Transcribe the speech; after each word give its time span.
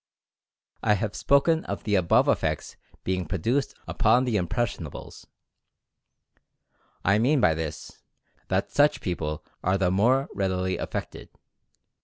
I 0.81 0.95
have 0.95 1.13
spoken 1.15 1.63
of 1.65 1.83
the 1.83 1.93
above 1.93 2.27
effects 2.27 2.75
being 3.03 3.27
produced 3.27 3.75
upon 3.87 4.25
the 4.25 4.35
"irnpressiondbles." 4.35 5.27
I 7.05 7.19
mean 7.19 7.39
by 7.39 7.53
this, 7.53 8.01
that 8.47 8.71
such 8.71 8.99
people 8.99 9.45
are 9.63 9.77
the 9.77 9.91
more 9.91 10.27
readily 10.33 10.79
affected. 10.79 11.29